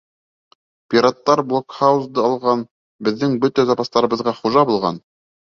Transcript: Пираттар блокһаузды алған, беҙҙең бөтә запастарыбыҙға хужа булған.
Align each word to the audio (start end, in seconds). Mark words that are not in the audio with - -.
Пираттар 0.93 1.41
блокһаузды 1.51 2.23
алған, 2.23 2.65
беҙҙең 3.09 3.37
бөтә 3.45 3.67
запастарыбыҙға 3.73 4.35
хужа 4.41 4.67
булған. 4.73 5.01